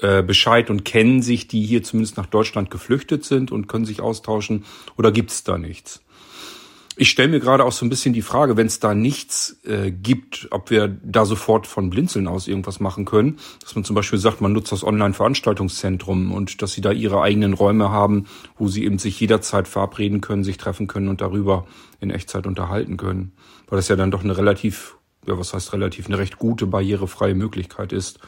[0.00, 4.00] äh, Bescheid und kennen sich, die hier zumindest nach Deutschland geflüchtet sind und können sich
[4.00, 4.64] austauschen
[4.96, 6.01] oder gibt es da nichts?
[6.96, 9.90] Ich stelle mir gerade auch so ein bisschen die Frage, wenn es da nichts äh,
[9.90, 13.38] gibt, ob wir da sofort von Blinzeln aus irgendwas machen können.
[13.60, 17.54] Dass man zum Beispiel sagt, man nutzt das Online-Veranstaltungszentrum und dass sie da ihre eigenen
[17.54, 18.26] Räume haben,
[18.58, 21.66] wo sie eben sich jederzeit verabreden können, sich treffen können und darüber
[22.00, 23.32] in Echtzeit unterhalten können.
[23.68, 27.34] Weil das ja dann doch eine relativ, ja was heißt relativ, eine recht gute barrierefreie
[27.34, 28.18] Möglichkeit ist,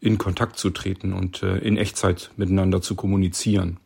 [0.00, 3.76] in Kontakt zu treten und äh, in Echtzeit miteinander zu kommunizieren.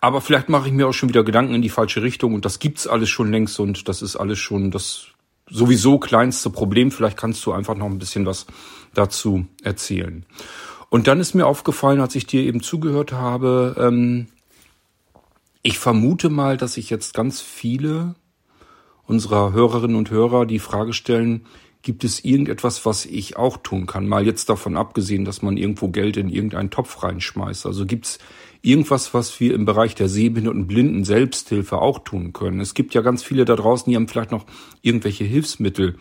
[0.00, 2.58] Aber vielleicht mache ich mir auch schon wieder Gedanken in die falsche Richtung und das
[2.58, 5.08] gibt's alles schon längst und das ist alles schon das
[5.50, 6.90] sowieso kleinste Problem.
[6.90, 8.46] Vielleicht kannst du einfach noch ein bisschen was
[8.94, 10.24] dazu erzählen.
[10.90, 14.28] Und dann ist mir aufgefallen, als ich dir eben zugehört habe, ähm,
[15.62, 18.14] ich vermute mal, dass sich jetzt ganz viele
[19.06, 21.44] unserer Hörerinnen und Hörer die Frage stellen,
[21.82, 24.08] Gibt es irgendetwas, was ich auch tun kann?
[24.08, 27.66] Mal jetzt davon abgesehen, dass man irgendwo Geld in irgendeinen Topf reinschmeißt.
[27.66, 28.18] Also gibt es
[28.62, 32.60] irgendwas, was wir im Bereich der Sehbehinderten Blinden Selbsthilfe auch tun können?
[32.60, 34.44] Es gibt ja ganz viele da draußen, die haben vielleicht noch
[34.82, 35.96] irgendwelche Hilfsmittel,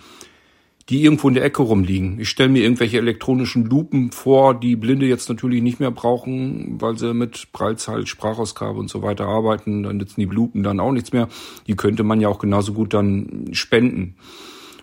[0.89, 2.19] die irgendwo in der Ecke rumliegen.
[2.19, 6.97] Ich stelle mir irgendwelche elektronischen Lupen vor, die Blinde jetzt natürlich nicht mehr brauchen, weil
[6.97, 9.83] sie mit Breilzahl, Sprachausgabe und so weiter arbeiten.
[9.83, 11.27] Dann nützen die Lupen dann auch nichts mehr.
[11.67, 14.15] Die könnte man ja auch genauso gut dann spenden.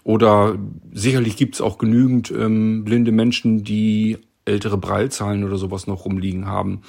[0.04, 0.58] Oder
[0.92, 6.46] sicherlich gibt es auch genügend ähm, blinde Menschen, die ältere Breilzahlen oder sowas noch rumliegen
[6.46, 6.82] haben.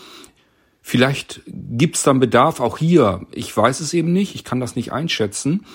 [0.82, 3.26] Vielleicht gibt es dann Bedarf auch hier.
[3.32, 5.66] Ich weiß es eben nicht, ich kann das nicht einschätzen.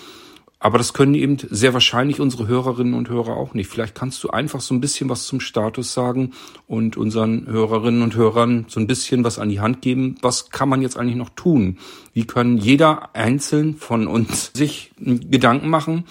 [0.62, 3.68] Aber das können eben sehr wahrscheinlich unsere Hörerinnen und Hörer auch nicht.
[3.68, 6.32] Vielleicht kannst du einfach so ein bisschen was zum Status sagen
[6.66, 10.16] und unseren Hörerinnen und Hörern so ein bisschen was an die Hand geben.
[10.20, 11.78] Was kann man jetzt eigentlich noch tun?
[12.12, 16.04] Wie können jeder einzeln von uns sich Gedanken machen,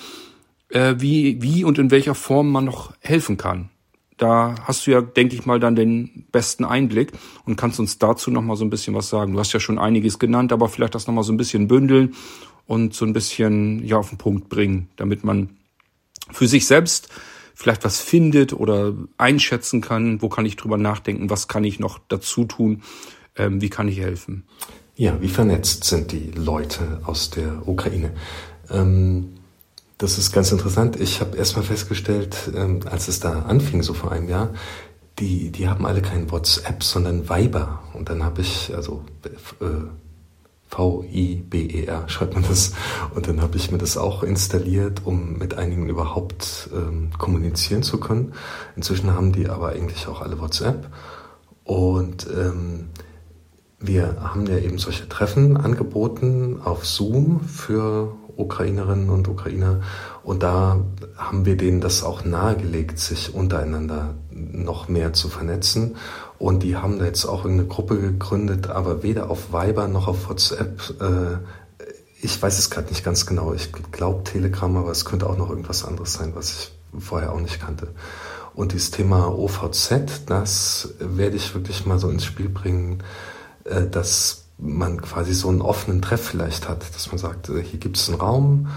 [0.69, 3.69] äh, wie, wie und in welcher Form man noch helfen kann.
[4.17, 7.13] da hast du ja, denke ich mal, dann den besten Einblick
[7.45, 9.34] und kannst uns dazu nochmal so ein bisschen was sagen.
[9.34, 12.15] Du hast ja schon einiges genannt, aber vielleicht das nochmal so ein bisschen bündeln
[12.67, 15.51] und so ein bisschen ja auf den Punkt bringen, damit man
[16.32, 17.10] für sich selbst
[17.55, 21.99] vielleicht was findet oder einschätzen kann, wo kann ich drüber nachdenken, was kann ich noch
[22.08, 22.84] dazu tun,
[23.36, 24.43] ähm, wie kann ich helfen.
[24.95, 28.12] Ja, wie vernetzt sind die Leute aus der Ukraine?
[28.69, 29.38] Ähm,
[29.99, 30.99] das ist ganz interessant.
[30.99, 34.49] Ich habe erstmal festgestellt, ähm, als es da anfing, so vor einem Jahr,
[35.19, 37.83] die, die haben alle kein WhatsApp, sondern Viber.
[37.93, 39.03] Und dann habe ich, also
[39.59, 39.65] äh,
[40.69, 42.71] V-I-B-E-R schreibt man das.
[43.13, 47.99] Und dann habe ich mir das auch installiert, um mit einigen überhaupt ähm, kommunizieren zu
[47.99, 48.33] können.
[48.77, 50.88] Inzwischen haben die aber eigentlich auch alle WhatsApp.
[51.65, 52.88] Und ähm,
[53.79, 59.82] wir haben ja eben solche Treffen angeboten auf Zoom für Ukrainerinnen und Ukrainer.
[60.23, 60.80] Und da
[61.17, 65.97] haben wir denen das auch nahegelegt, sich untereinander noch mehr zu vernetzen.
[66.38, 70.30] Und die haben da jetzt auch eine Gruppe gegründet, aber weder auf Viber noch auf
[70.30, 70.82] WhatsApp.
[71.02, 71.38] Äh,
[72.21, 73.54] ich weiß es gerade nicht ganz genau.
[73.54, 77.39] Ich glaube Telegram, aber es könnte auch noch irgendwas anderes sein, was ich vorher auch
[77.39, 77.89] nicht kannte.
[78.54, 83.04] Und dieses Thema OVZ, das werde ich wirklich mal so ins Spiel bringen,
[83.65, 87.80] äh, dass man quasi so einen offenen Treff vielleicht hat, dass man sagt, äh, hier
[87.80, 88.67] gibt es einen Raum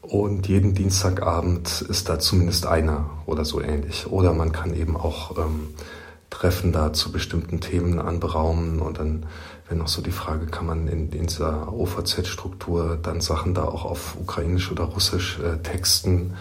[0.00, 4.06] und jeden Dienstagabend ist da zumindest einer oder so ähnlich.
[4.06, 5.68] Oder man kann eben auch ähm,
[6.30, 9.26] Treffen da zu bestimmten Themen anberaumen und dann
[9.66, 13.84] wäre noch so die Frage, kann man in, in dieser OVZ-Struktur dann Sachen da auch
[13.84, 16.34] auf Ukrainisch oder Russisch äh, texten,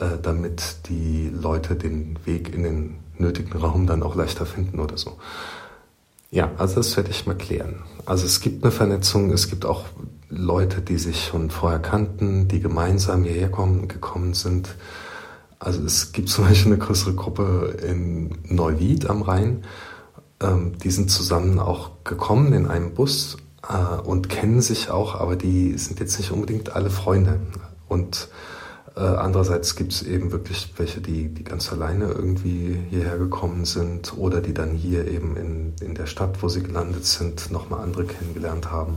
[0.00, 4.96] äh, damit die Leute den Weg in den nötigen Raum dann auch leichter finden oder
[4.96, 5.18] so.
[6.36, 7.76] Ja, also das werde ich mal klären.
[8.04, 9.86] Also es gibt eine Vernetzung, es gibt auch
[10.28, 14.76] Leute, die sich schon vorher kannten, die gemeinsam hierher kommen, gekommen sind.
[15.58, 19.64] Also es gibt zum Beispiel eine größere Gruppe in Neuwied am Rhein.
[20.42, 25.36] Ähm, die sind zusammen auch gekommen in einem Bus äh, und kennen sich auch, aber
[25.36, 27.40] die sind jetzt nicht unbedingt alle Freunde.
[27.88, 28.28] Und
[28.96, 34.16] äh, andererseits gibt es eben wirklich welche, die, die ganz alleine irgendwie hierher gekommen sind
[34.16, 38.06] oder die dann hier eben in, in der Stadt, wo sie gelandet sind, nochmal andere
[38.06, 38.94] kennengelernt haben.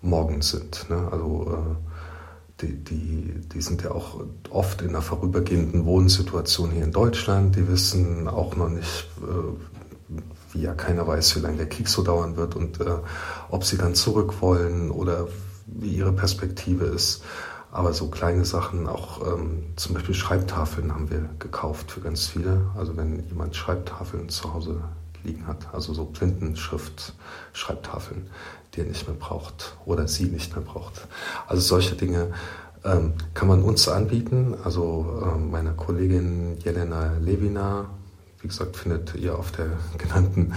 [0.00, 0.86] morgen sind.
[0.88, 1.08] Ne?
[1.10, 6.92] Also äh, die, die, die sind ja auch oft in einer vorübergehenden Wohnsituation hier in
[6.92, 7.56] Deutschland.
[7.56, 10.14] Die wissen auch noch nicht, äh,
[10.52, 12.78] wie ja keiner weiß, wie lange der Krieg so dauern wird und
[13.50, 15.28] ob sie dann zurück wollen oder
[15.66, 17.22] wie ihre Perspektive ist.
[17.70, 22.62] Aber so kleine Sachen, auch ähm, zum Beispiel Schreibtafeln haben wir gekauft für ganz viele.
[22.76, 24.80] Also wenn jemand Schreibtafeln zu Hause
[25.22, 27.12] liegen hat, also so Blindenschrift,
[27.52, 28.26] Schreibtafeln,
[28.74, 31.06] die er nicht mehr braucht oder sie nicht mehr braucht.
[31.46, 32.32] Also solche Dinge
[32.84, 34.54] ähm, kann man uns anbieten.
[34.64, 37.86] Also ähm, meine Kollegin Jelena Levina,
[38.40, 39.66] wie gesagt, findet ihr auf der
[39.98, 40.54] genannten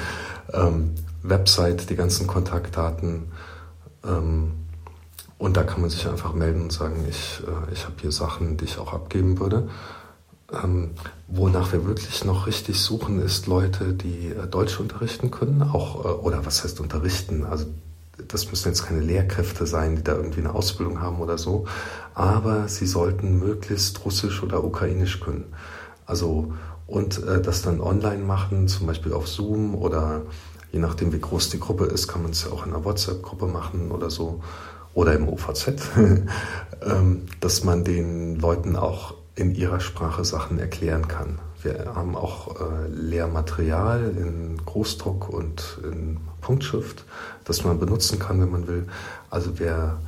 [0.54, 3.32] ähm, Website die ganzen Kontaktdaten.
[4.06, 4.54] Ähm,
[5.42, 8.58] und da kann man sich einfach melden und sagen, ich, äh, ich habe hier Sachen,
[8.58, 9.70] die ich auch abgeben würde.
[10.54, 10.92] Ähm,
[11.28, 16.10] wonach wir wirklich noch richtig suchen, ist Leute, die äh, Deutsch unterrichten können, auch, äh,
[16.10, 17.44] oder was heißt unterrichten?
[17.44, 17.66] Also
[18.28, 21.66] das müssen jetzt keine Lehrkräfte sein, die da irgendwie eine Ausbildung haben oder so,
[22.14, 25.46] aber sie sollten möglichst Russisch oder Ukrainisch können.
[26.06, 26.54] Also
[26.86, 30.22] und äh, das dann online machen, zum Beispiel auf Zoom oder
[30.72, 33.48] je nachdem wie groß die Gruppe ist, kann man es ja auch in einer WhatsApp-Gruppe
[33.48, 34.44] machen oder so
[34.94, 35.74] oder im OVZ,
[36.86, 41.40] ähm, dass man den Leuten auch in ihrer Sprache Sachen erklären kann.
[41.64, 47.06] Wir haben auch äh, Lehrmaterial in Großdruck und in Punktschrift,
[47.46, 48.88] das man benutzen kann, wenn man will.
[49.30, 50.00] Also wer,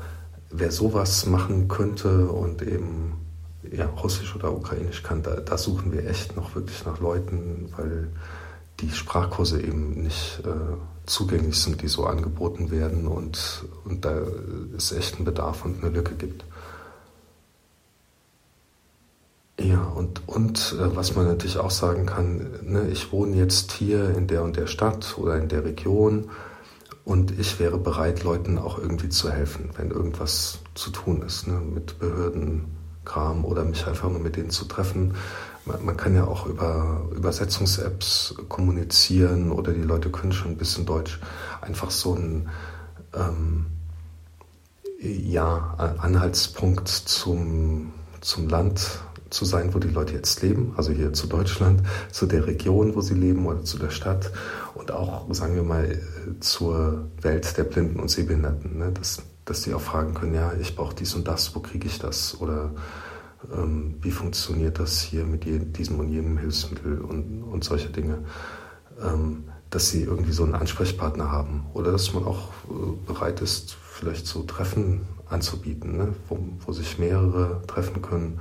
[0.50, 3.14] wer sowas machen könnte und eben
[3.72, 8.10] ja, Russisch oder Ukrainisch kann, da, da suchen wir echt noch wirklich nach Leuten, weil
[8.80, 10.50] die Sprachkurse eben nicht äh,
[11.06, 14.22] zugänglich sind, die so angeboten werden und, und da
[14.76, 16.46] es echt einen Bedarf und eine Lücke gibt.
[19.60, 24.10] Ja, und, und äh, was man natürlich auch sagen kann, ne, ich wohne jetzt hier
[24.16, 26.30] in der und der Stadt oder in der Region
[27.06, 31.60] und ich wäre bereit, Leuten auch irgendwie zu helfen, wenn irgendwas zu tun ist, ne,
[31.60, 35.14] mit Behördenkram oder mich einfach nur mit denen zu treffen.
[35.66, 40.86] Man, man kann ja auch über Übersetzungs-Apps kommunizieren oder die Leute können schon ein bisschen
[40.86, 41.20] Deutsch.
[41.62, 42.50] Einfach so ein
[43.14, 43.66] ähm,
[45.00, 51.28] ja, Anhaltspunkt zum, zum Land zu sein, wo die Leute jetzt leben, also hier zu
[51.28, 54.32] Deutschland, zu der Region, wo sie leben oder zu der Stadt
[54.76, 56.00] und auch, sagen wir mal,
[56.40, 58.92] zur Welt der Blinden und Sehbehinderten, ne?
[58.92, 62.00] dass, dass die auch fragen können, ja, ich brauche dies und das, wo kriege ich
[62.00, 62.72] das oder
[63.52, 65.46] ähm, wie funktioniert das hier mit
[65.78, 68.20] diesem und jenem Hilfsmittel und, und solche Dinge.
[69.02, 73.74] Ähm, dass sie irgendwie so einen Ansprechpartner haben oder dass man auch äh, bereit ist,
[73.74, 76.14] vielleicht so Treffen anzubieten, ne?
[76.30, 78.40] wo, wo sich mehrere treffen können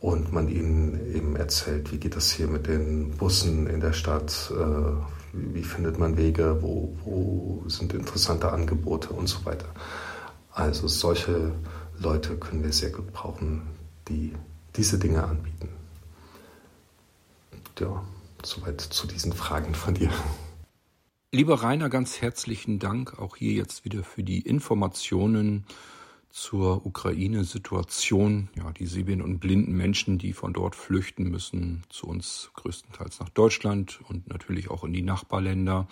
[0.00, 4.50] und man ihnen eben erzählt, wie geht das hier mit den Bussen in der Stadt,
[4.52, 9.66] äh, wie, findet man Wege, wo, wo sind interessante Angebote und so weiter.
[10.50, 11.52] Also solche
[11.98, 13.62] Leute können wir sehr gut brauchen,
[14.08, 14.34] die
[14.76, 15.68] diese Dinge anbieten.
[17.78, 18.04] Ja,
[18.42, 20.10] soweit zu diesen Fragen von dir.
[21.32, 25.64] Lieber Rainer, ganz herzlichen Dank auch hier jetzt wieder für die Informationen
[26.30, 28.48] zur Ukraine-Situation.
[28.56, 33.28] Ja, die sehbehinderten und blinden Menschen, die von dort flüchten müssen, zu uns größtenteils nach
[33.30, 35.88] Deutschland und natürlich auch in die Nachbarländer.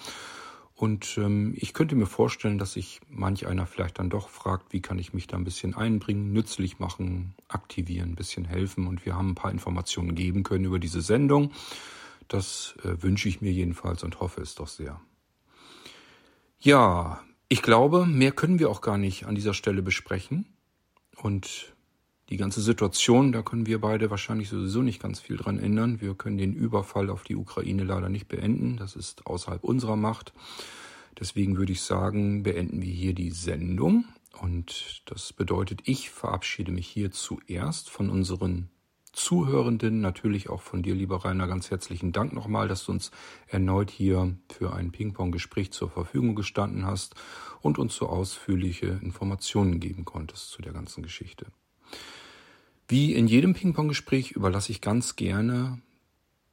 [0.83, 4.83] Und ähm, ich könnte mir vorstellen, dass sich manch einer vielleicht dann doch fragt, wie
[4.83, 8.89] kann ich mich da ein bisschen einbringen, nützlich machen, aktivieren, ein bisschen helfen.
[8.89, 11.53] Und wir haben ein paar Informationen geben können über diese Sendung.
[12.26, 15.01] Das äh, wünsche ich mir jedenfalls und hoffe es doch sehr.
[16.59, 20.47] Ja, ich glaube, mehr können wir auch gar nicht an dieser Stelle besprechen.
[21.14, 21.71] Und
[22.33, 26.01] die ganze Situation, da können wir beide wahrscheinlich sowieso nicht ganz viel dran ändern.
[26.01, 28.78] Wir können den Überfall auf die Ukraine leider nicht beenden.
[28.78, 30.33] Das ist außerhalb unserer Macht.
[31.20, 34.07] Deswegen würde ich sagen, beenden wir hier die Sendung.
[34.41, 38.70] Und das bedeutet, ich verabschiede mich hier zuerst von unseren
[39.12, 43.11] Zuhörenden, natürlich auch von dir, lieber Rainer, ganz herzlichen Dank nochmal, dass du uns
[43.47, 47.14] erneut hier für ein Ping-Pong-Gespräch zur Verfügung gestanden hast
[47.61, 51.45] und uns so ausführliche Informationen geben konntest zu der ganzen Geschichte.
[52.89, 55.80] Wie in jedem Ping-Pong-Gespräch überlasse ich ganz gerne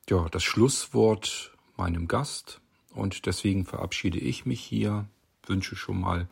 [0.10, 2.62] ja, das Schlusswort meinem Gast
[2.94, 5.08] und deswegen verabschiede ich mich hier,
[5.46, 6.28] wünsche schon mal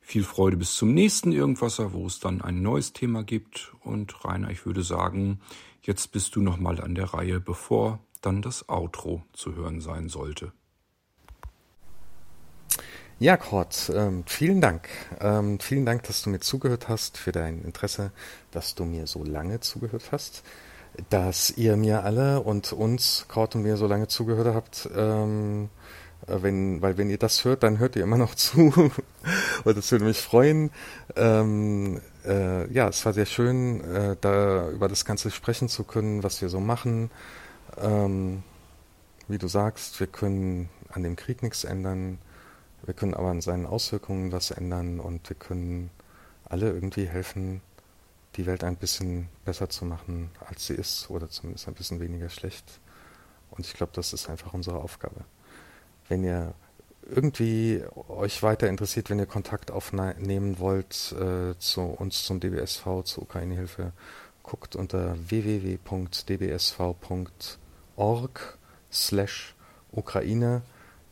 [0.00, 3.72] viel Freude bis zum nächsten Irgendwasser, wo es dann ein neues Thema gibt.
[3.80, 5.40] Und Rainer, ich würde sagen,
[5.82, 10.52] jetzt bist du nochmal an der Reihe, bevor dann das Outro zu hören sein sollte.
[13.22, 14.88] Ja, Kurt, ähm, vielen Dank.
[15.20, 18.12] Ähm, vielen Dank, dass du mir zugehört hast, für dein Interesse,
[18.50, 20.42] dass du mir so lange zugehört hast,
[21.10, 24.88] dass ihr mir alle und uns, Kurt und mir, so lange zugehört habt.
[24.96, 25.68] Ähm,
[26.28, 28.72] äh, wenn, weil wenn ihr das hört, dann hört ihr immer noch zu.
[29.64, 30.70] und das würde mich freuen.
[31.14, 36.22] Ähm, äh, ja, es war sehr schön, äh, da über das Ganze sprechen zu können,
[36.22, 37.10] was wir so machen.
[37.78, 38.42] Ähm,
[39.28, 42.18] wie du sagst, wir können an dem Krieg nichts ändern.
[42.90, 45.90] Wir können aber an seinen Auswirkungen was ändern und wir können
[46.44, 47.62] alle irgendwie helfen,
[48.34, 52.28] die Welt ein bisschen besser zu machen, als sie ist, oder zumindest ein bisschen weniger
[52.28, 52.80] schlecht.
[53.52, 55.24] Und ich glaube, das ist einfach unsere Aufgabe
[56.10, 56.52] wenn ihr
[57.08, 63.22] irgendwie euch weiter interessiert, wenn ihr Kontakt aufnehmen wollt äh, zu uns zum DBSV, zur
[63.22, 63.92] Ukraine-Hilfe,
[64.42, 65.78] guckt unter www.dbsv.org
[68.92, 69.54] slash
[69.92, 70.60] Ukraine.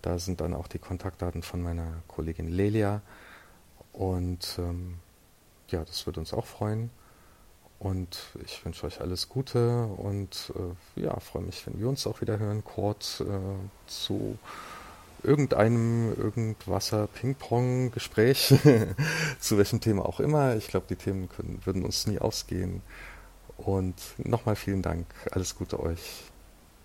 [0.02, 3.02] Da sind dann auch die Kontaktdaten von meiner Kollegin Lelia.
[3.92, 4.98] Und ähm,
[5.68, 6.90] ja, das würde uns auch freuen.
[7.78, 10.52] Und ich wünsche euch alles Gute und
[10.96, 13.24] äh, ja, freue mich, wenn wir uns auch wieder hören, kurz äh,
[13.86, 14.36] zu
[15.22, 18.54] irgendeinem Irgendwasser Ping-Pong Gespräch
[19.40, 20.56] zu welchem Thema auch immer.
[20.56, 22.82] Ich glaube, die Themen können, würden uns nie ausgehen.
[23.56, 25.06] Und nochmal vielen Dank.
[25.30, 26.24] Alles Gute euch.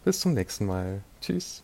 [0.04, 1.02] Bis zum nächsten Mal.
[1.22, 1.64] Tschüss.